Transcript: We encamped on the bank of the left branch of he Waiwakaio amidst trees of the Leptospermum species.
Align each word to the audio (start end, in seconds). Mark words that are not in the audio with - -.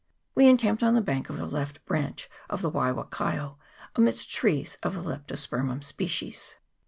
We 0.33 0.47
encamped 0.47 0.81
on 0.81 0.95
the 0.95 1.01
bank 1.01 1.29
of 1.29 1.37
the 1.37 1.45
left 1.45 1.85
branch 1.85 2.27
of 2.49 2.61
he 2.61 2.65
Waiwakaio 2.65 3.57
amidst 3.95 4.31
trees 4.31 4.79
of 4.81 4.95
the 4.95 5.03
Leptospermum 5.03 5.83
species. 5.83 6.55